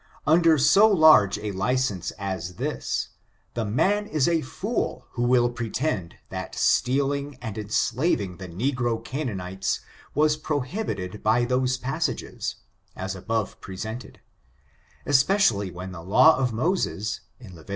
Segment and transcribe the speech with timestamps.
[0.25, 3.09] Under so large a license as this,
[3.53, 9.81] the man is a fool who will pretend that stealing and enslaving the negro Canaanites
[10.15, 12.55] was prohibited by those passages,
[12.95, 14.19] as above presented;
[15.05, 17.69] especially when the law of Moses, in Levit.